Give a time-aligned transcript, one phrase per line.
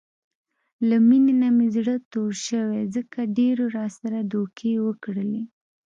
[0.89, 5.41] له مینې نه مې زړه تور شوی، ځکه ډېرو راسره دوکې وکړلې.